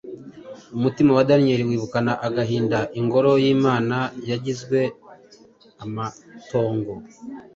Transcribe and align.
Umutima 0.77 1.11
wa 1.17 1.25
Daniyeli 1.29 1.67
wibukana 1.69 2.13
agahinda 2.27 2.79
ingoro 2.99 3.31
y’Imana 3.43 3.97
yagizwe 4.29 4.79
amatongo. 5.83 6.93